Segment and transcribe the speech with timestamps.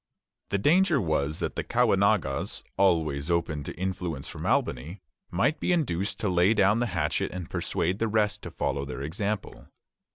[0.49, 6.17] The danger was that the Caughnawagas, always open to influence from Albany, might be induced
[6.21, 9.67] to lay down the hatchet and persuade the rest to follow their example.